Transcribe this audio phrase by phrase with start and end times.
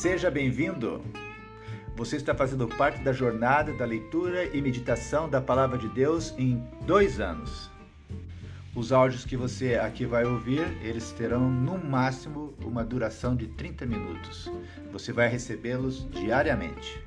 [0.00, 1.04] Seja bem-vindo!
[1.94, 6.66] Você está fazendo parte da jornada da leitura e meditação da Palavra de Deus em
[6.86, 7.70] dois anos.
[8.74, 13.84] Os áudios que você aqui vai ouvir, eles terão no máximo uma duração de 30
[13.84, 14.50] minutos.
[14.90, 16.98] Você vai recebê-los diariamente.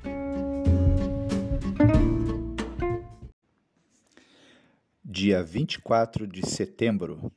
[5.04, 7.32] Dia 24 de setembro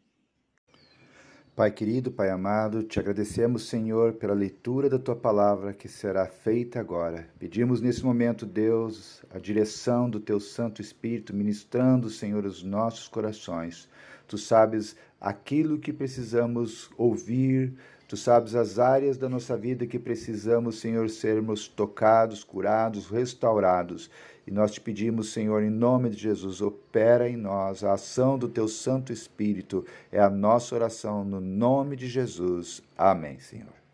[1.57, 6.79] Pai querido, Pai amado, te agradecemos, Senhor, pela leitura da tua palavra que será feita
[6.79, 7.27] agora.
[7.39, 13.89] Pedimos nesse momento, Deus, a direção do teu Santo Espírito, ministrando, Senhor, os nossos corações.
[14.27, 17.73] Tu sabes aquilo que precisamos ouvir,
[18.07, 24.09] Tu sabes as áreas da nossa vida que precisamos, Senhor, sermos tocados, curados, restaurados.
[24.45, 28.47] E nós te pedimos, Senhor, em nome de Jesus, opera em nós a ação do
[28.47, 29.85] teu Santo Espírito.
[30.09, 32.81] É a nossa oração no nome de Jesus.
[32.97, 33.86] Amém, Senhor.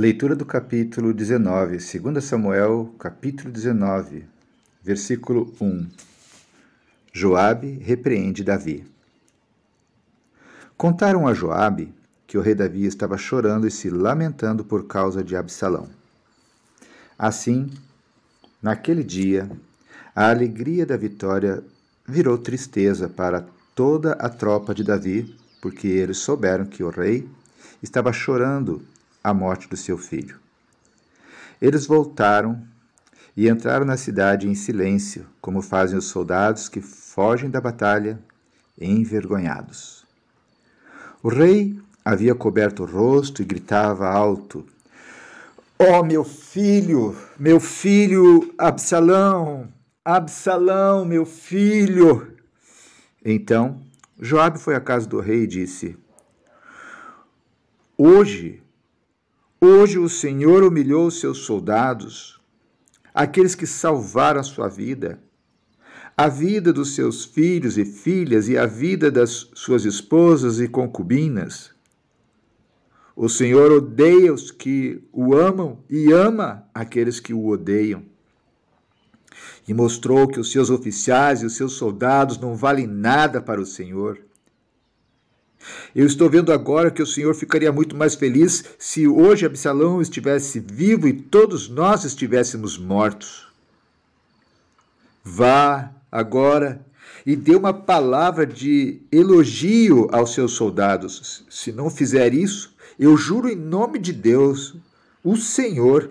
[0.00, 4.24] Leitura do capítulo 19, 2 Samuel, capítulo 19,
[4.82, 5.88] versículo 1.
[7.12, 8.82] Joabe repreende Davi.
[10.74, 11.92] Contaram a Joabe
[12.26, 15.86] que o rei Davi estava chorando e se lamentando por causa de Absalão.
[17.18, 17.68] Assim,
[18.62, 19.50] naquele dia,
[20.16, 21.62] a alegria da vitória
[22.08, 27.28] virou tristeza para toda a tropa de Davi, porque eles souberam que o rei
[27.82, 28.82] estava chorando
[29.22, 30.38] a morte do seu filho.
[31.60, 32.62] Eles voltaram
[33.36, 38.18] e entraram na cidade em silêncio, como fazem os soldados que fogem da batalha
[38.80, 40.04] envergonhados.
[41.22, 44.66] O rei havia coberto o rosto e gritava alto:
[45.78, 49.68] Oh, meu filho, meu filho Absalão,
[50.04, 52.36] Absalão, meu filho!
[53.24, 53.80] Então
[54.18, 55.96] Joabe foi à casa do rei e disse:
[57.96, 58.62] Hoje
[59.62, 62.40] Hoje o Senhor humilhou seus soldados,
[63.12, 65.20] aqueles que salvaram a sua vida,
[66.16, 71.74] a vida dos seus filhos e filhas e a vida das suas esposas e concubinas.
[73.14, 78.02] O Senhor odeia os que o amam e ama aqueles que o odeiam.
[79.68, 83.66] E mostrou que os seus oficiais e os seus soldados não valem nada para o
[83.66, 84.29] Senhor.
[85.94, 90.60] Eu estou vendo agora que o Senhor ficaria muito mais feliz se hoje Absalão estivesse
[90.60, 93.48] vivo e todos nós estivéssemos mortos.
[95.22, 96.84] Vá agora
[97.26, 101.44] e dê uma palavra de elogio aos seus soldados.
[101.50, 104.76] Se não fizer isso, eu juro em nome de Deus,
[105.22, 106.10] o Senhor,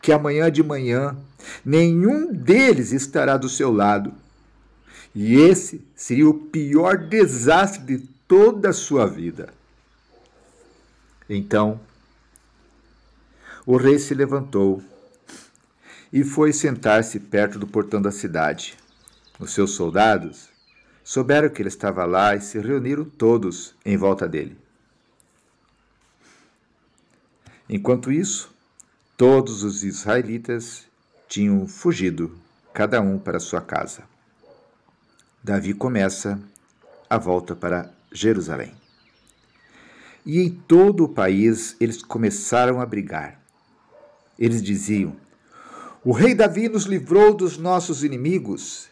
[0.00, 1.16] que amanhã de manhã
[1.64, 4.12] nenhum deles estará do seu lado.
[5.14, 9.54] E esse seria o pior desastre de toda a sua vida.
[11.28, 11.80] Então,
[13.66, 14.82] o rei se levantou
[16.12, 18.76] e foi sentar-se perto do portão da cidade.
[19.40, 20.50] Os seus soldados
[21.02, 24.58] souberam que ele estava lá e se reuniram todos em volta dele.
[27.68, 28.54] Enquanto isso,
[29.16, 30.86] todos os israelitas
[31.26, 32.38] tinham fugido,
[32.74, 34.04] cada um para sua casa.
[35.42, 36.38] Davi começa
[37.08, 38.72] a volta para Jerusalém.
[40.24, 43.40] E em todo o país eles começaram a brigar.
[44.38, 45.16] Eles diziam:
[46.04, 48.88] O rei Davi nos livrou dos nossos inimigos.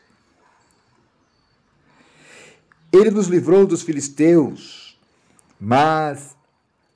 [2.93, 4.99] Ele nos livrou dos filisteus,
[5.61, 6.35] mas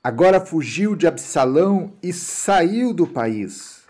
[0.03, 3.81] agora fugiu de Absalão e saiu do país.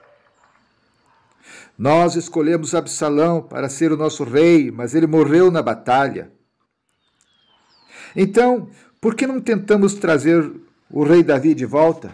[1.78, 6.32] Nós escolhemos Absalão para ser o nosso rei, mas ele morreu na batalha.
[8.16, 8.70] Então,
[9.00, 10.52] por que não tentamos trazer
[10.90, 12.14] o rei Davi de volta?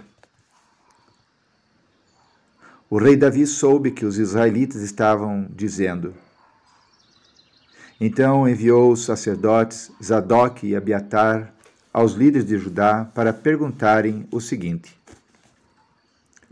[2.90, 6.14] O rei Davi soube que os israelitas estavam dizendo.
[8.00, 11.54] Então enviou os sacerdotes Zadok e Abiatar
[11.92, 14.98] aos líderes de Judá para perguntarem o seguinte: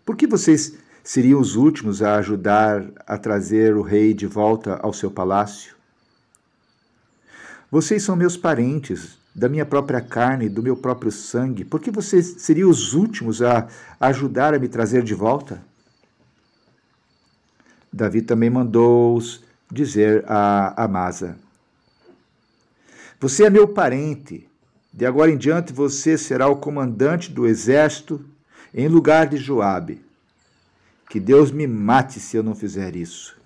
[0.03, 4.92] Por que vocês seriam os últimos a ajudar a trazer o rei de volta ao
[4.92, 5.75] seu palácio?
[7.71, 12.36] Vocês são meus parentes, da minha própria carne, do meu próprio sangue, por que vocês
[12.38, 13.68] seriam os últimos a
[14.00, 15.62] ajudar a me trazer de volta?
[17.92, 21.38] Davi também mandou-os dizer a Amasa:
[23.20, 24.48] Você é meu parente.
[24.94, 28.24] De agora em diante você será o comandante do exército
[28.74, 30.02] em lugar de Joabe.
[31.10, 33.38] Que Deus me mate se eu não fizer isso.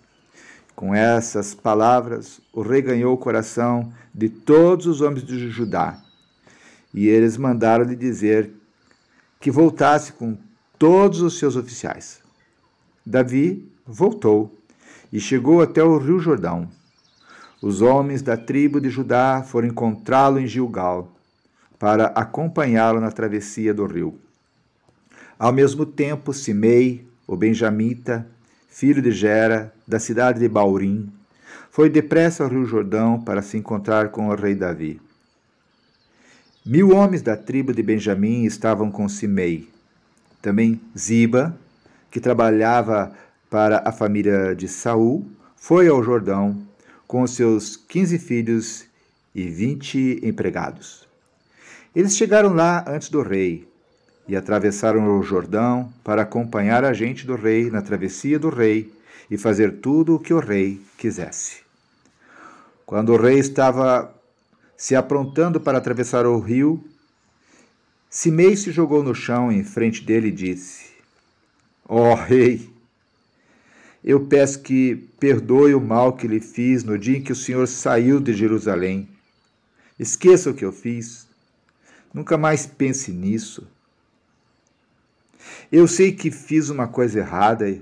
[0.79, 6.01] Com essas palavras, o rei ganhou o coração de todos os homens de Judá.
[6.93, 8.49] E eles mandaram-lhe dizer
[9.41, 10.37] que voltasse com
[10.77, 12.21] todos os seus oficiais.
[13.05, 14.57] Davi voltou
[15.11, 16.69] e chegou até o rio Jordão.
[17.61, 21.11] Os homens da tribo de Judá foram encontrá-lo em Gilgal
[21.77, 24.17] para acompanhá-lo na travessia do rio.
[25.37, 28.25] Ao mesmo tempo, Simei, o benjamita,
[28.69, 31.11] filho de Gera, da cidade de Baurim,
[31.71, 35.01] foi depressa ao rio Jordão para se encontrar com o rei Davi.
[36.65, 39.67] Mil homens da tribo de Benjamim estavam com Simei.
[40.41, 41.57] Também Ziba,
[42.11, 43.11] que trabalhava
[43.49, 45.25] para a família de Saul,
[45.55, 46.61] foi ao Jordão
[47.07, 48.85] com seus quinze filhos
[49.33, 51.07] e vinte empregados.
[51.95, 53.68] Eles chegaram lá antes do rei
[54.29, 58.93] e atravessaram o Jordão para acompanhar a gente do rei na travessia do rei
[59.29, 61.61] e fazer tudo o que o rei quisesse.
[62.85, 64.13] Quando o rei estava
[64.77, 66.83] se aprontando para atravessar o rio,
[68.07, 70.91] Simei se jogou no chão em frente dele e disse:
[71.87, 72.69] Ó oh, rei,
[74.03, 77.67] eu peço que perdoe o mal que lhe fiz no dia em que o Senhor
[77.67, 79.09] saiu de Jerusalém.
[79.97, 81.27] Esqueça o que eu fiz.
[82.13, 83.67] Nunca mais pense nisso.
[85.71, 87.79] Eu sei que fiz uma coisa errada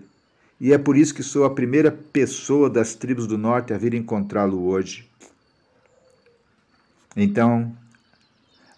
[0.60, 3.94] e é por isso que sou a primeira pessoa das tribos do norte a vir
[3.94, 5.08] encontrá-lo hoje.
[7.16, 7.76] Então,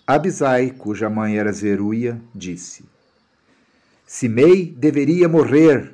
[0.05, 2.83] Abisai, cuja mãe era Zeruia, disse:
[4.05, 5.93] Simei deveria morrer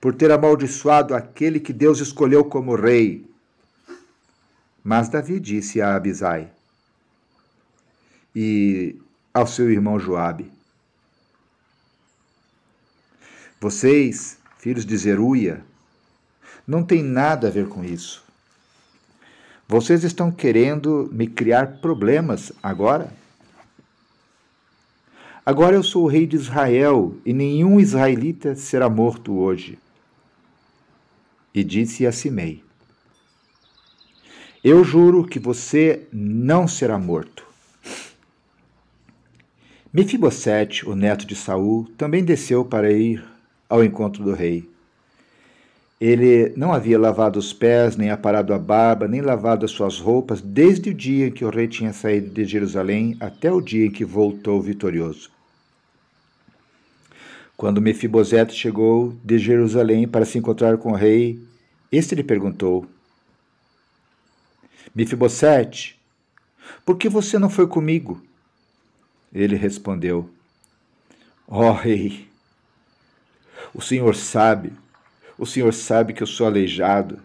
[0.00, 3.28] por ter amaldiçoado aquele que Deus escolheu como rei.
[4.82, 6.50] Mas Davi disse a Abisai
[8.34, 8.96] e
[9.34, 10.50] ao seu irmão Joabe:
[13.60, 15.62] Vocês, filhos de Zeruia,
[16.66, 18.24] não têm nada a ver com isso.
[19.68, 23.12] Vocês estão querendo me criar problemas agora?
[25.44, 29.78] Agora eu sou o rei de Israel e nenhum israelita será morto hoje
[31.54, 32.64] e disse a Simei:
[34.64, 37.46] Eu juro que você não será morto.
[39.92, 43.29] Mefibosete, o neto de Saul, também desceu para ir
[43.70, 44.68] ao encontro do rei.
[46.00, 50.40] Ele não havia lavado os pés, nem aparado a barba, nem lavado as suas roupas,
[50.40, 53.90] desde o dia em que o rei tinha saído de Jerusalém até o dia em
[53.90, 55.30] que voltou vitorioso.
[57.54, 61.38] Quando Mefibosete chegou de Jerusalém para se encontrar com o rei,
[61.92, 62.86] este lhe perguntou:
[64.94, 66.00] Mefibosete,
[66.86, 68.22] por que você não foi comigo?
[69.30, 70.30] Ele respondeu:
[71.46, 72.29] Ó oh, rei,
[73.74, 74.72] o senhor sabe,
[75.38, 77.18] o senhor sabe que eu sou aleijado.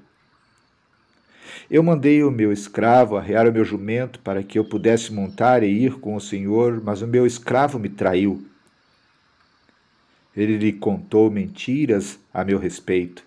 [1.70, 5.68] Eu mandei o meu escravo arrear o meu jumento para que eu pudesse montar e
[5.68, 8.46] ir com o senhor, mas o meu escravo me traiu.
[10.36, 13.24] Ele lhe contou mentiras a meu respeito.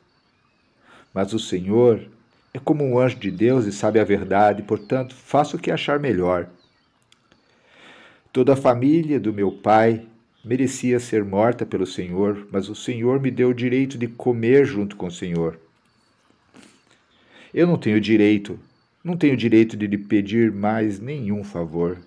[1.12, 2.06] Mas o Senhor
[2.52, 5.98] é como um anjo de Deus e sabe a verdade, portanto, faça o que achar
[5.98, 6.48] melhor.
[8.32, 10.06] Toda a família do meu pai
[10.48, 14.96] merecia ser morta pelo Senhor, mas o Senhor me deu o direito de comer junto
[14.96, 15.60] com o Senhor.
[17.52, 18.58] Eu não tenho direito,
[19.04, 21.98] não tenho direito de lhe pedir mais nenhum favor.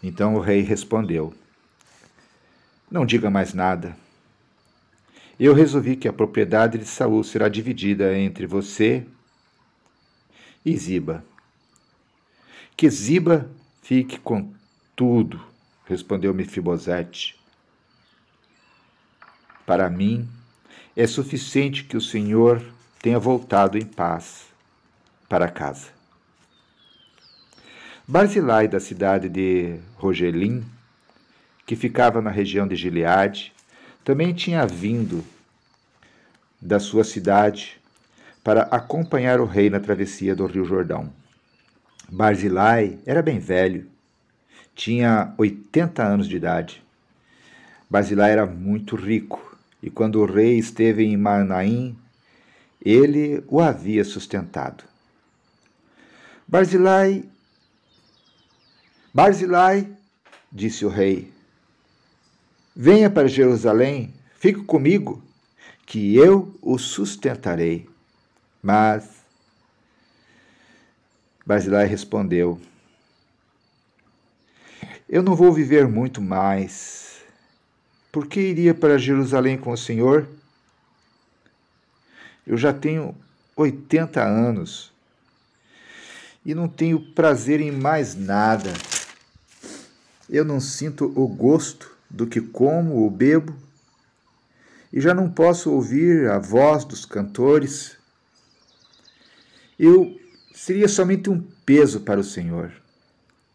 [0.00, 1.34] Então o rei respondeu:
[2.88, 3.96] não diga mais nada.
[5.38, 9.04] Eu resolvi que a propriedade de Saul será dividida entre você
[10.64, 11.24] e Ziba.
[12.76, 13.50] Que Ziba
[13.82, 14.52] fique com
[14.94, 15.47] tudo,
[15.88, 17.34] respondeu Mefibosete.
[19.64, 20.28] Para mim,
[20.94, 22.62] é suficiente que o Senhor
[23.00, 24.46] tenha voltado em paz
[25.28, 25.88] para casa.
[28.06, 30.64] Barzilai, da cidade de Rogelim,
[31.66, 33.52] que ficava na região de Gileade,
[34.04, 35.24] também tinha vindo
[36.60, 37.80] da sua cidade
[38.42, 41.12] para acompanhar o rei na travessia do Rio Jordão.
[42.10, 43.86] Barzilai era bem velho,
[44.78, 46.80] tinha 80 anos de idade.
[47.90, 51.98] Barzilai era muito rico, e quando o rei esteve em Manaim,
[52.80, 54.84] ele o havia sustentado.
[56.46, 57.24] Barzilai,
[59.12, 59.92] Barzilai,
[60.52, 61.32] disse o rei,
[62.74, 65.20] Venha para Jerusalém, fique comigo,
[65.84, 67.90] que eu o sustentarei.
[68.62, 69.24] Mas
[71.44, 72.60] Basilai respondeu:
[75.08, 77.22] Eu não vou viver muito mais.
[78.12, 80.28] Por que iria para Jerusalém com o Senhor?
[82.46, 83.14] Eu já tenho
[83.56, 84.92] 80 anos
[86.44, 88.70] e não tenho prazer em mais nada.
[90.28, 93.56] Eu não sinto o gosto do que como ou bebo
[94.92, 97.96] e já não posso ouvir a voz dos cantores.
[99.78, 100.20] Eu
[100.54, 102.72] seria somente um peso para o Senhor.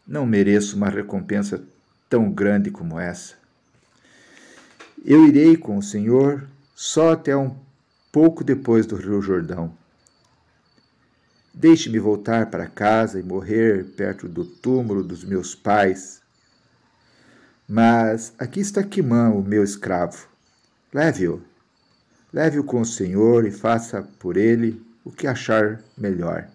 [0.06, 1.64] Não mereço uma recompensa
[2.08, 3.34] tão grande como essa.
[5.04, 7.56] Eu irei com o Senhor só até um
[8.12, 9.76] pouco depois do Rio Jordão.
[11.52, 16.20] Deixe-me voltar para casa e morrer perto do túmulo dos meus pais.
[17.66, 20.28] Mas aqui está Quimã, o meu escravo.
[20.92, 21.42] Leve-o.
[22.32, 26.48] Leve-o com o Senhor e faça por ele o que achar melhor.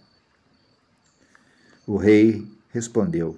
[1.88, 3.38] O rei respondeu: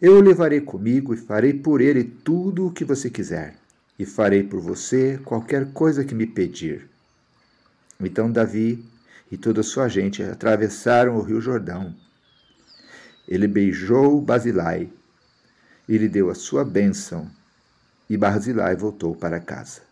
[0.00, 3.56] Eu o levarei comigo e farei por ele tudo o que você quiser,
[3.98, 6.88] e farei por você qualquer coisa que me pedir.
[8.00, 8.84] Então Davi
[9.30, 11.94] e toda a sua gente atravessaram o rio Jordão.
[13.26, 14.90] Ele beijou Basilai
[15.88, 17.30] e lhe deu a sua bênção,
[18.08, 19.82] e Barzilai voltou para casa.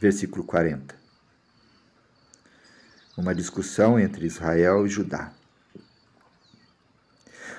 [0.00, 0.94] Versículo 40.
[3.16, 5.32] Uma discussão entre Israel e Judá.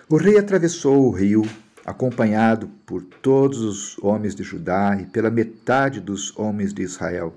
[0.08, 1.42] O rei atravessou o rio,
[1.84, 7.34] acompanhado por todos os homens de Judá e pela metade dos homens de Israel.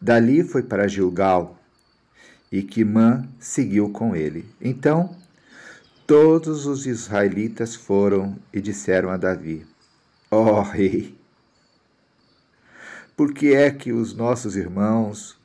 [0.00, 1.56] Dali foi para Gilgal,
[2.50, 4.44] e Quimã seguiu com ele.
[4.60, 5.14] Então,
[6.08, 9.64] todos os israelitas foram e disseram a Davi:
[10.28, 11.16] Ó oh, rei,
[13.16, 15.38] por que é que os nossos irmãos,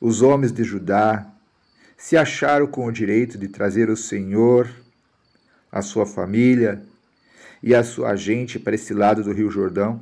[0.00, 1.30] os homens de Judá,
[1.98, 4.85] se acharam com o direito de trazer o Senhor
[5.70, 6.82] a sua família
[7.62, 10.00] e a sua gente para esse lado do Rio Jordão?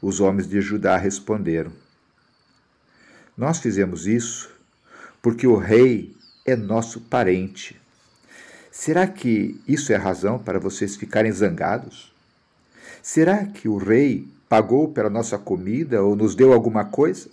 [0.00, 1.72] Os homens de Judá responderam:
[3.36, 4.50] Nós fizemos isso
[5.20, 7.80] porque o rei é nosso parente.
[8.70, 12.14] Será que isso é razão para vocês ficarem zangados?
[13.02, 17.28] Será que o rei pagou pela nossa comida ou nos deu alguma coisa?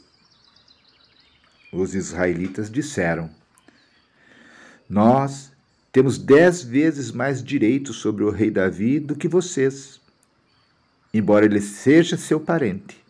[1.71, 3.29] Os israelitas disseram:
[4.89, 5.51] Nós
[5.95, 10.01] temos dez vezes mais direitos sobre o rei Davi do que vocês,
[11.13, 13.01] embora ele seja seu parente.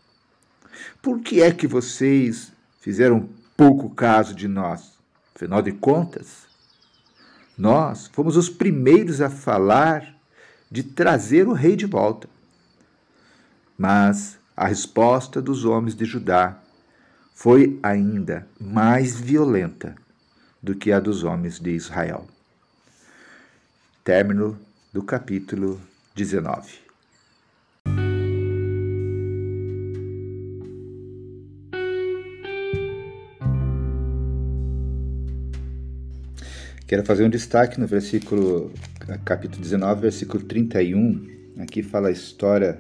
[1.02, 3.28] Por que é que vocês fizeram
[3.58, 5.00] pouco caso de nós?
[5.34, 6.44] Afinal de contas,
[7.58, 10.16] nós fomos os primeiros a falar
[10.70, 12.30] de trazer o rei de volta.
[13.76, 16.62] Mas a resposta dos homens de Judá
[17.34, 19.96] foi ainda mais violenta
[20.62, 22.28] do que a dos homens de Israel.
[24.06, 24.56] Término
[24.94, 25.82] do capítulo
[26.14, 26.74] 19.
[36.86, 38.72] Quero fazer um destaque no versículo,
[39.26, 41.28] capítulo 19, versículo 31.
[41.58, 42.80] Aqui fala a história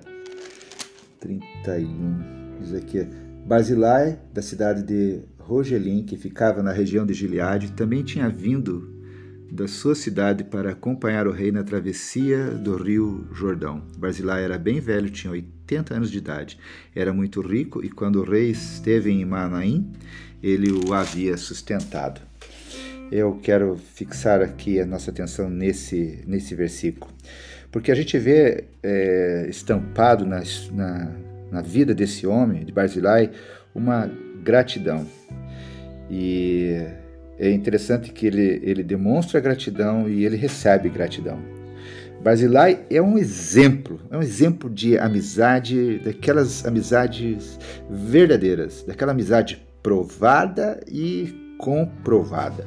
[1.21, 2.59] 31.
[2.61, 3.03] Diz aqui:
[3.43, 8.94] Basilai, da cidade de Rogelim, que ficava na região de Gileade, também tinha vindo
[9.55, 13.81] da sua cidade para acompanhar o rei na travessia do rio Jordão.
[13.97, 16.59] Barzilai era bem velho, tinha 80 anos de idade.
[16.93, 19.91] Era muito rico e quando o rei esteve em Manaim,
[20.43, 22.19] ele o havia sustentado.
[23.09, 27.11] Eu quero fixar aqui a nossa atenção nesse, nesse versículo,
[27.71, 31.11] porque a gente vê é, estampado na, na,
[31.51, 33.31] na vida desse homem, de Barzilai,
[33.73, 34.11] uma
[34.43, 35.07] gratidão.
[36.09, 37.04] E
[37.37, 41.39] é interessante que ele, ele demonstra gratidão e ele recebe gratidão.
[42.23, 50.79] Basilai é um exemplo, é um exemplo de amizade, daquelas amizades verdadeiras, daquela amizade provada
[50.87, 52.65] e comprovada.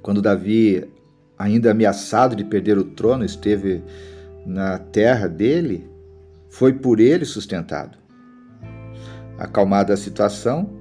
[0.00, 0.88] Quando Davi,
[1.36, 3.82] ainda ameaçado de perder o trono, esteve
[4.46, 5.86] na terra dele,
[6.48, 7.98] foi por ele sustentado.
[9.36, 10.77] Acalmada a situação,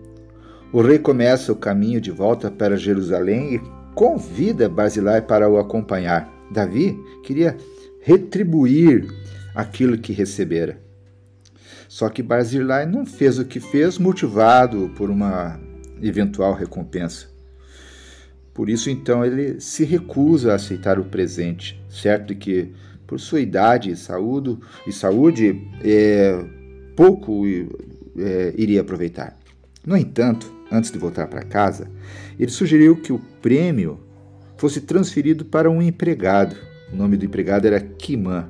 [0.71, 3.61] o rei começa o caminho de volta para Jerusalém e
[3.95, 6.31] convida Barzilai para o acompanhar.
[6.51, 7.57] Davi queria
[8.01, 9.07] retribuir
[9.55, 10.79] aquilo que recebera.
[11.87, 15.59] Só que Barzilai não fez o que fez motivado por uma
[16.01, 17.27] eventual recompensa.
[18.53, 22.73] Por isso, então, ele se recusa a aceitar o presente, certo que,
[23.05, 26.43] por sua idade e saúde, e saúde é,
[26.95, 27.45] pouco
[28.17, 29.37] é, iria aproveitar.
[29.85, 31.89] No entanto, antes de voltar para casa,
[32.39, 33.99] ele sugeriu que o prêmio
[34.57, 36.55] fosse transferido para um empregado.
[36.91, 38.49] O nome do empregado era Quimã.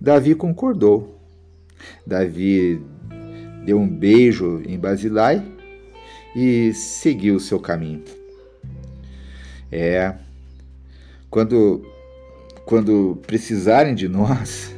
[0.00, 1.20] Davi concordou.
[2.06, 2.80] Davi
[3.64, 5.44] deu um beijo em Basilai
[6.34, 8.02] e seguiu seu caminho.
[9.70, 10.14] É,
[11.30, 11.84] quando,
[12.64, 14.74] quando precisarem de nós,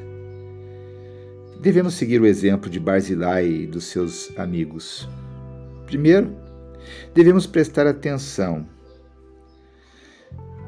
[1.60, 5.08] devemos seguir o exemplo de Barzilai e dos seus amigos.
[5.86, 6.36] Primeiro,
[7.14, 8.66] devemos prestar atenção.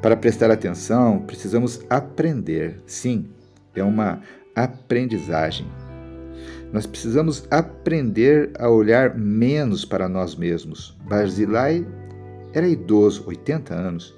[0.01, 2.81] Para prestar atenção, precisamos aprender.
[2.87, 3.27] Sim,
[3.75, 4.23] é uma
[4.55, 5.67] aprendizagem.
[6.73, 10.97] Nós precisamos aprender a olhar menos para nós mesmos.
[11.09, 11.87] Barzilai
[12.53, 14.15] era idoso, 80 anos,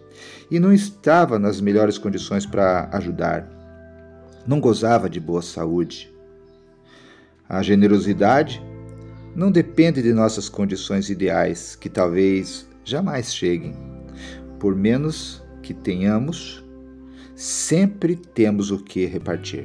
[0.50, 3.49] e não estava nas melhores condições para ajudar.
[4.47, 6.12] Não gozava de boa saúde.
[7.49, 8.62] A generosidade
[9.40, 13.75] não depende de nossas condições ideais, que talvez jamais cheguem.
[14.59, 16.62] Por menos que tenhamos,
[17.35, 19.64] sempre temos o que repartir.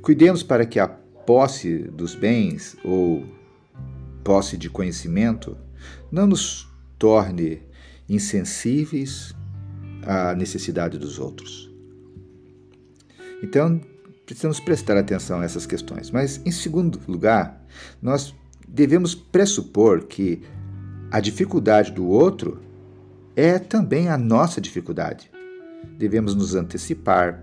[0.00, 3.26] Cuidemos para que a posse dos bens ou
[4.22, 5.56] posse de conhecimento
[6.08, 7.60] não nos torne
[8.08, 9.34] insensíveis
[10.04, 11.68] à necessidade dos outros.
[13.42, 13.80] Então,
[14.28, 16.10] precisamos prestar atenção a essas questões.
[16.10, 17.64] Mas, em segundo lugar,
[18.00, 18.34] nós
[18.68, 20.42] devemos pressupor que
[21.10, 22.60] a dificuldade do outro
[23.34, 25.30] é também a nossa dificuldade.
[25.96, 27.42] Devemos nos antecipar,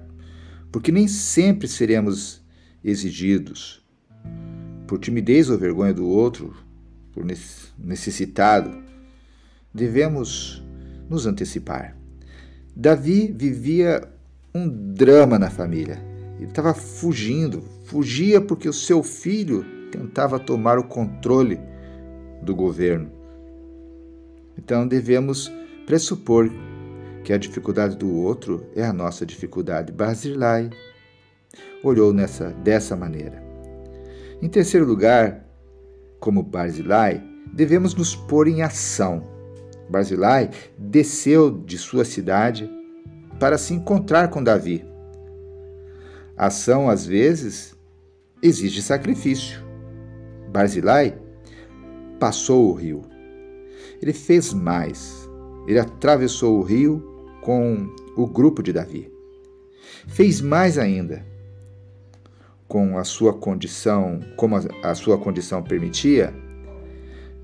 [0.71, 2.43] porque nem sempre seremos
[2.83, 3.83] exigidos,
[4.85, 6.55] por timidez ou vergonha do outro,
[7.11, 7.25] por
[7.79, 8.83] necessitado,
[9.73, 10.63] devemos
[11.09, 11.97] nos antecipar.
[12.75, 14.07] Davi vivia
[14.53, 16.14] um drama na família.
[16.37, 21.59] Ele estava fugindo, fugia porque o seu filho tentava tomar o controle
[22.41, 23.09] do governo.
[24.57, 25.51] Então devemos
[25.85, 26.49] pressupor
[27.23, 29.91] que a dificuldade do outro é a nossa dificuldade.
[29.91, 30.69] Basilai
[31.83, 33.43] olhou nessa, dessa maneira.
[34.41, 35.45] Em terceiro lugar,
[36.19, 39.23] como Barzilai, devemos nos pôr em ação.
[39.89, 42.69] Barzilai desceu de sua cidade
[43.39, 44.83] para se encontrar com Davi.
[46.37, 47.75] Ação, às vezes,
[48.41, 49.63] exige sacrifício.
[50.51, 51.17] Barzilai
[52.19, 53.03] passou o rio.
[54.01, 55.29] Ele fez mais.
[55.67, 57.03] Ele atravessou o rio
[57.41, 59.11] com o grupo de Davi.
[60.07, 61.25] Fez mais ainda
[62.67, 66.33] com a sua condição, como a, sua condição permitia,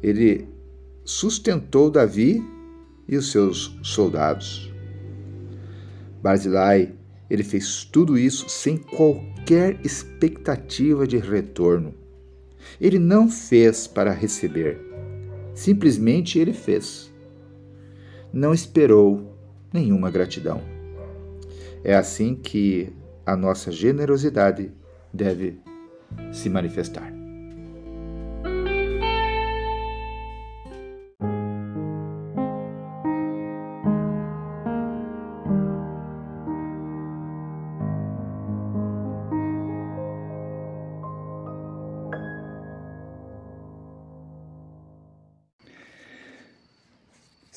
[0.02, 0.48] ele
[1.04, 2.44] sustentou Davi
[3.08, 4.72] e os seus soldados.
[6.22, 6.94] Barzilai,
[7.32, 11.94] ele fez tudo isso sem qualquer expectativa de retorno.
[12.80, 14.78] Ele não fez para receber,
[15.56, 17.10] simplesmente ele fez.
[18.34, 19.34] Não esperou
[19.72, 20.62] nenhuma gratidão.
[21.86, 22.92] É assim que
[23.26, 24.70] a nossa generosidade
[25.14, 25.58] deve
[26.34, 27.21] se manifestar.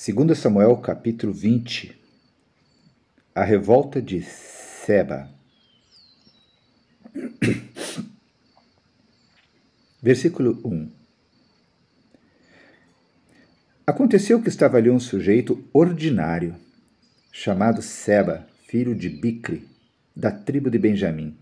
[0.05, 1.99] Segundo Samuel capítulo 20
[3.35, 5.31] A revolta de Seba
[10.03, 10.91] Versículo 1
[13.87, 16.55] Aconteceu que estava ali um sujeito ordinário,
[17.33, 19.67] chamado Seba, filho de Bicre,
[20.15, 21.35] da tribo de Benjamim.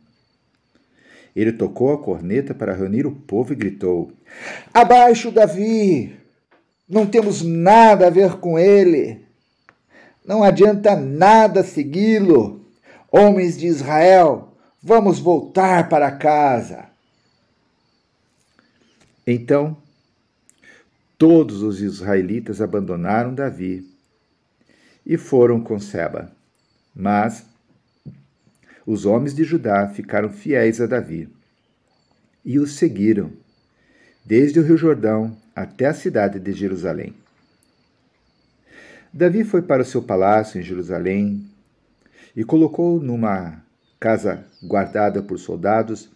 [1.35, 4.13] Ele tocou a corneta para reunir o povo e gritou:
[4.73, 6.22] Abaixo, Davi!
[6.93, 9.25] Não temos nada a ver com ele.
[10.27, 12.67] Não adianta nada segui-lo.
[13.11, 16.85] Homens de Israel, vamos voltar para casa.
[19.27, 19.75] Então,
[21.17, 23.89] todos os israelitas abandonaram Davi
[25.07, 26.31] e foram com Seba.
[26.95, 27.47] Mas
[28.85, 31.27] os homens de Judá ficaram fiéis a Davi
[32.45, 33.33] e o seguiram,
[34.23, 37.15] desde o Rio Jordão até a cidade de Jerusalém.
[39.13, 41.47] Davi foi para o seu palácio em Jerusalém
[42.35, 43.63] e colocou numa
[44.01, 46.11] casa guardada por soldados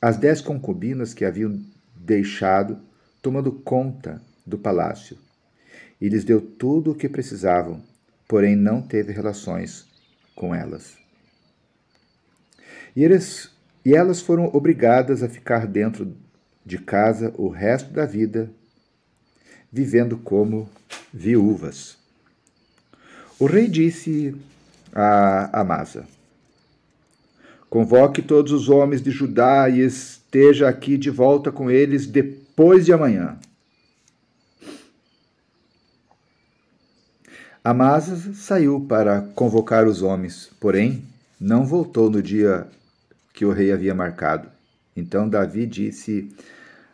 [0.00, 1.62] as dez concubinas que haviam
[1.94, 2.78] deixado
[3.22, 5.16] tomando conta do palácio.
[6.00, 7.82] E lhes deu tudo o que precisavam,
[8.28, 9.86] porém não teve relações
[10.34, 10.96] com elas.
[12.94, 13.50] E, eles,
[13.84, 16.14] e elas foram obrigadas a ficar dentro
[16.64, 18.50] de casa o resto da vida,
[19.70, 20.68] vivendo como
[21.12, 21.96] viúvas.
[23.38, 24.34] O rei disse
[24.92, 26.06] a Amasa:
[27.68, 32.92] Convoque todos os homens de Judá e esteja aqui de volta com eles depois de
[32.92, 33.36] amanhã.
[37.64, 41.02] Amasa saiu para convocar os homens, porém
[41.40, 42.66] não voltou no dia
[43.32, 44.53] que o rei havia marcado.
[44.96, 46.34] Então Davi disse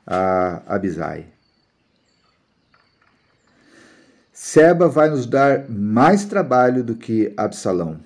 [0.06, 1.26] a Abisai:
[4.32, 8.00] Seba vai nos dar mais trabalho do que Absalão.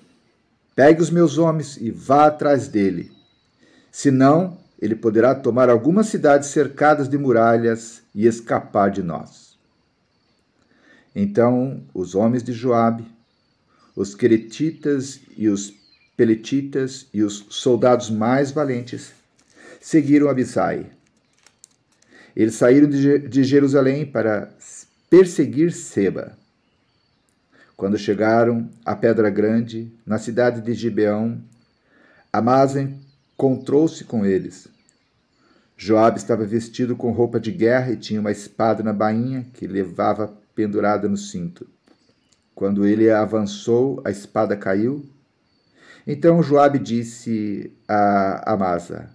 [0.75, 3.11] Pegue os meus homens e vá atrás dele.
[3.89, 9.57] Senão, ele poderá tomar algumas cidades cercadas de muralhas e escapar de nós.
[11.15, 13.07] Então, os homens de Joabe,
[13.95, 15.73] os queretitas e os
[16.17, 19.13] peletitas e os soldados mais valentes
[19.79, 20.91] seguiram Abisai.
[22.35, 24.53] Eles saíram de Jerusalém para
[25.09, 26.37] perseguir Seba.
[27.77, 31.41] Quando chegaram à Pedra Grande, na cidade de Gibeão,
[32.31, 34.67] Amasa encontrou-se com eles.
[35.77, 40.33] Joabe estava vestido com roupa de guerra e tinha uma espada na bainha que levava
[40.53, 41.67] pendurada no cinto.
[42.53, 45.05] Quando ele avançou, a espada caiu.
[46.07, 49.09] Então Joabe disse a Amasa: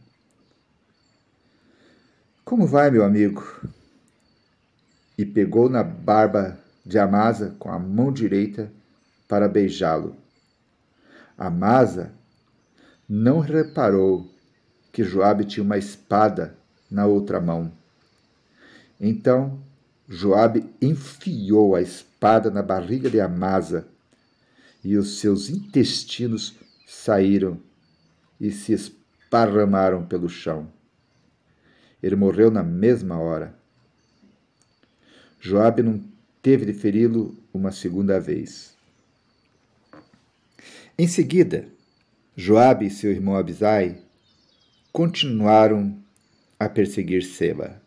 [2.51, 3.45] Como vai, meu amigo?
[5.17, 8.73] E pegou na barba de Amasa com a mão direita
[9.29, 10.17] para beijá-lo.
[11.39, 12.11] Amasa
[13.09, 14.29] não reparou
[14.91, 16.59] que Joabe tinha uma espada
[16.91, 17.71] na outra mão.
[19.01, 19.61] Então
[20.09, 23.87] Joabe enfiou a espada na barriga de Amasa
[24.83, 27.61] e os seus intestinos saíram
[28.41, 30.80] e se esparramaram pelo chão.
[32.03, 33.55] Ele morreu na mesma hora.
[35.41, 36.03] Joabe não
[36.43, 38.75] teve de feri-lo uma segunda vez.
[40.99, 41.67] Em seguida,
[42.37, 43.99] Joabe e seu irmão Abisai
[44.93, 45.97] continuaram
[46.59, 47.81] a perseguir Seba.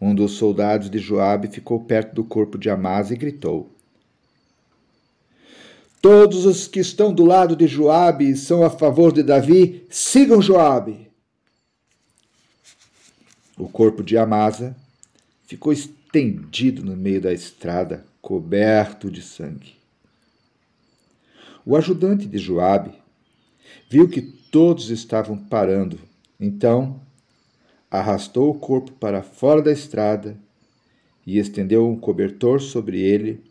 [0.00, 3.70] Um dos soldados de Joabe ficou perto do corpo de Amasa e gritou:
[6.00, 10.40] Todos os que estão do lado de Joabe e são a favor de Davi, sigam
[10.40, 11.09] Joabe.
[13.60, 14.74] O corpo de Amasa
[15.44, 19.74] ficou estendido no meio da estrada, coberto de sangue.
[21.66, 22.94] O ajudante de Joabe
[23.86, 26.00] viu que todos estavam parando,
[26.40, 27.02] então
[27.90, 30.38] arrastou o corpo para fora da estrada
[31.26, 33.44] e estendeu um cobertor sobre ele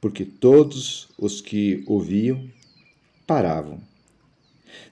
[0.00, 2.48] porque todos os que o viam
[3.26, 3.82] paravam.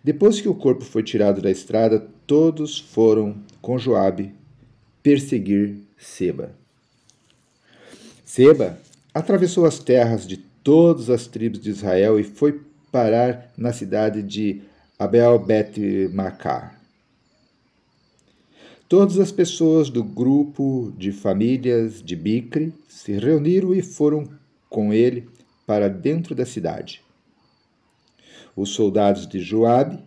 [0.05, 4.35] Depois que o corpo foi tirado da estrada, todos foram com Joabe
[5.02, 6.54] perseguir Seba.
[8.24, 8.78] Seba
[9.12, 14.62] atravessou as terras de todas as tribos de Israel e foi parar na cidade de
[14.98, 16.76] Abel-Bet-Macá.
[18.88, 24.28] Todas as pessoas do grupo de famílias de Bicre se reuniram e foram
[24.68, 25.28] com ele
[25.66, 27.02] para dentro da cidade.
[28.54, 29.98] Os soldados de Joabe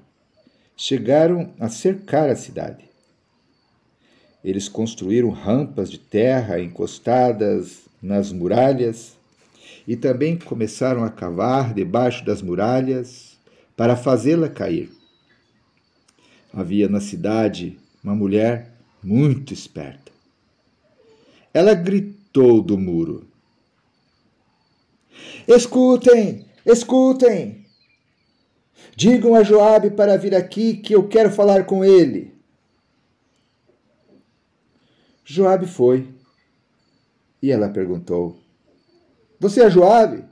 [0.76, 2.86] chegaram a cercar a cidade.
[4.44, 9.18] Eles construíram rampas de terra encostadas nas muralhas
[9.88, 13.38] e também começaram a cavar debaixo das muralhas
[13.76, 14.92] para fazê-la cair.
[16.54, 18.72] Havia na cidade uma mulher
[19.04, 20.12] muito esperta.
[21.54, 23.28] Ela gritou do muro:
[25.48, 27.65] Escutem, escutem.
[28.96, 32.34] Digam a Joabe para vir aqui que eu quero falar com ele.
[35.24, 36.08] Joabe foi.
[37.42, 38.40] E ela perguntou:
[39.40, 40.24] Você é Joabe?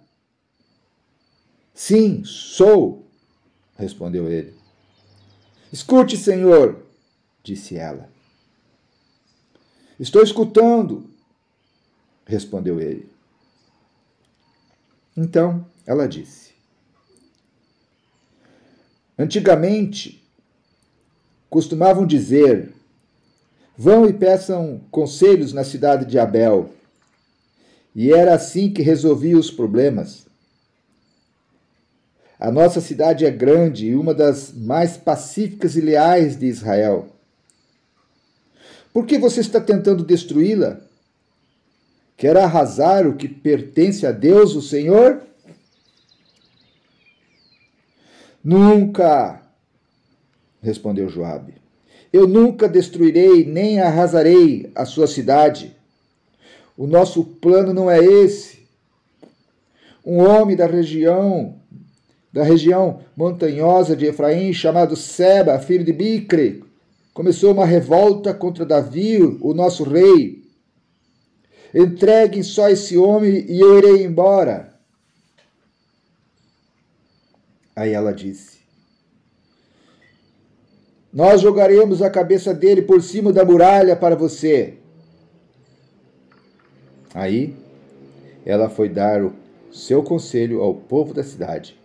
[1.73, 3.05] Sim, sou,
[3.75, 4.53] respondeu ele.
[5.71, 6.85] Escute, senhor,
[7.43, 8.07] disse ela.
[9.99, 11.09] Estou escutando,
[12.25, 13.11] respondeu ele.
[15.17, 16.52] Então ela disse:
[19.17, 20.23] Antigamente
[21.49, 22.73] costumavam dizer:
[23.77, 26.69] Vão e peçam conselhos na cidade de Abel.
[27.95, 30.25] E era assim que resolvia os problemas.
[32.39, 37.07] A nossa cidade é grande e uma das mais pacíficas e leais de Israel.
[38.91, 40.81] Por que você está tentando destruí-la?
[42.17, 45.21] Quer arrasar o que pertence a Deus, o Senhor?
[48.43, 49.41] Nunca,
[50.61, 51.53] respondeu Joabe.
[52.11, 55.75] Eu nunca destruirei nem arrasarei a sua cidade.
[56.77, 58.67] O nosso plano não é esse.
[60.05, 61.55] um homem da região
[62.33, 66.63] da região montanhosa de Efraim, chamado Seba, filho de Bicre,
[67.13, 70.41] começou uma revolta contra Davi, o nosso rei.
[71.75, 74.72] Entreguem só esse homem e eu irei embora.
[77.75, 78.59] Aí ela disse:
[81.11, 84.77] Nós jogaremos a cabeça dele por cima da muralha para você.
[87.13, 87.55] Aí
[88.45, 89.33] ela foi dar o
[89.71, 91.79] seu conselho ao povo da cidade.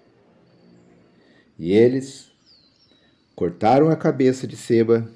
[1.59, 2.31] E eles
[3.35, 5.11] cortaram a cabeça de Seba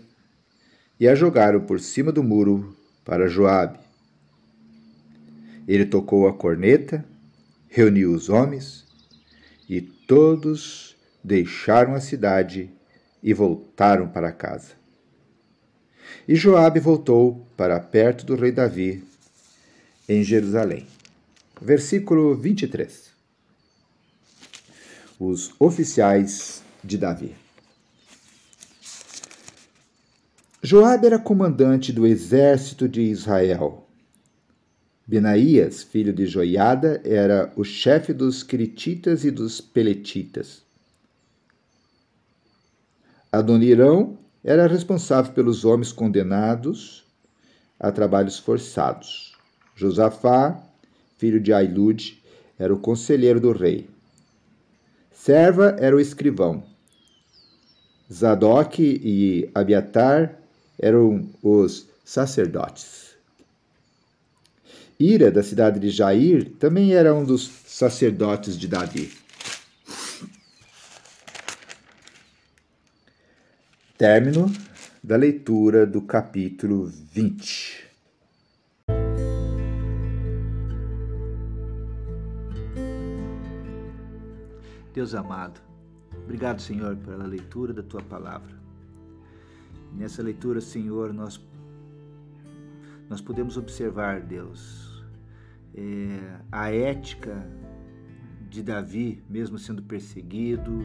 [0.98, 3.78] e a jogaram por cima do muro para Joabe.
[5.66, 7.04] Ele tocou a corneta,
[7.68, 8.81] reuniu os homens
[10.06, 12.70] todos deixaram a cidade
[13.22, 14.72] e voltaram para casa.
[16.26, 19.04] E Joabe voltou para perto do rei Davi
[20.08, 20.86] em Jerusalém.
[21.60, 23.12] Versículo 23
[25.22, 27.36] os oficiais de Davi.
[30.60, 33.81] Joabe era comandante do exército de Israel.
[35.06, 40.62] Benaías, filho de Joiada, era o chefe dos Crititas e dos Peletitas.
[43.30, 47.04] Adonirão era responsável pelos homens condenados
[47.80, 49.36] a trabalhos forçados.
[49.74, 50.62] Josafá,
[51.16, 52.22] filho de Ailude,
[52.58, 53.88] era o conselheiro do rei.
[55.10, 56.62] Serva era o escrivão.
[58.12, 60.38] Zadok e Abiatar
[60.78, 63.11] eram os sacerdotes.
[65.02, 69.12] Ira, da cidade de Jair, também era um dos sacerdotes de Davi.
[73.98, 74.46] Término
[75.02, 77.90] da leitura do capítulo 20.
[84.94, 85.60] Deus amado,
[86.22, 88.56] obrigado, Senhor, pela leitura da tua palavra.
[89.92, 91.40] Nessa leitura, Senhor, nós,
[93.10, 94.91] nós podemos observar, Deus,
[95.74, 97.46] é, a ética
[98.48, 100.84] de Davi, mesmo sendo perseguido,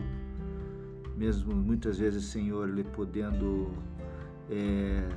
[1.15, 3.71] mesmo muitas vezes, Senhor, ele podendo
[4.50, 5.08] é,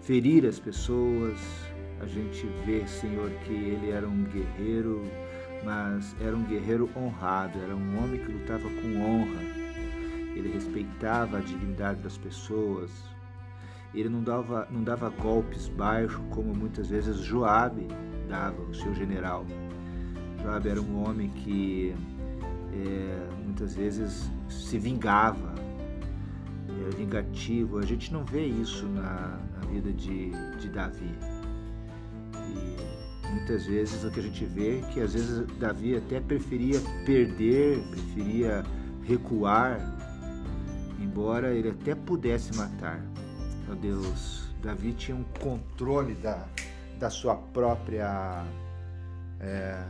[0.00, 1.38] ferir as pessoas,
[2.00, 5.02] a gente vê, Senhor, que ele era um guerreiro
[5.64, 9.42] mas era um guerreiro honrado, era um homem que lutava com honra.
[10.34, 12.90] Ele respeitava a dignidade das pessoas.
[13.94, 17.86] Ele não dava, não dava golpes baixos como muitas vezes Joabe
[18.28, 19.46] dava, o seu general.
[20.42, 21.94] Joabe era um homem que
[22.72, 25.54] é, muitas vezes se vingava,
[26.80, 27.78] era vingativo.
[27.78, 31.14] A gente não vê isso na, na vida de, de Davi.
[33.30, 37.78] Muitas vezes o que a gente vê é que às vezes Davi até preferia perder,
[37.90, 38.62] preferia
[39.04, 39.80] recuar,
[41.00, 43.00] embora ele até pudesse matar.
[43.66, 46.46] Meu Deus, Davi tinha um controle da,
[47.02, 48.44] da sua própria.
[49.40, 49.84] É,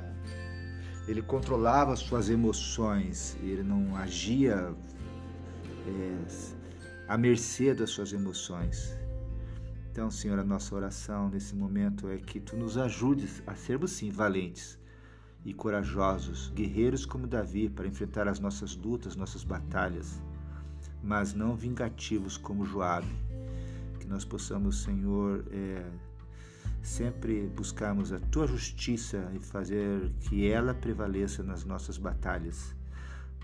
[1.07, 4.75] ele controlava suas emoções, ele não agia
[5.87, 8.96] é, à mercê das suas emoções.
[9.90, 14.11] Então, Senhor, a nossa oração nesse momento é que tu nos ajudes a sermos sim
[14.11, 14.79] valentes
[15.44, 20.22] e corajosos, guerreiros como Davi para enfrentar as nossas lutas, nossas batalhas,
[21.03, 23.14] mas não vingativos como Joabe.
[24.01, 25.85] Que nós possamos, Senhor, é,
[26.83, 32.75] sempre buscarmos a tua justiça e fazer que ela prevaleça nas nossas batalhas,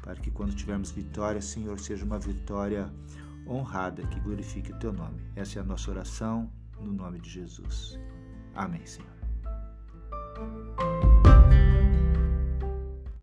[0.03, 2.93] para que quando tivermos vitória, Senhor, seja uma vitória
[3.47, 5.23] honrada que glorifique o teu nome.
[5.35, 7.99] Essa é a nossa oração no nome de Jesus.
[8.55, 9.09] Amém, Senhor.